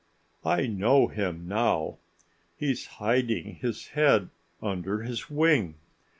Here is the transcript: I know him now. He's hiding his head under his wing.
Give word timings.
I 0.43 0.65
know 0.65 1.09
him 1.09 1.47
now. 1.47 1.99
He's 2.57 2.87
hiding 2.97 3.57
his 3.57 3.89
head 3.89 4.31
under 4.59 5.03
his 5.03 5.29
wing. 5.29 5.75